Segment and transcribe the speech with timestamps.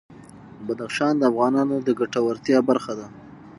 [0.65, 3.07] بدخشان د افغانانو د ګټورتیا برخه ده.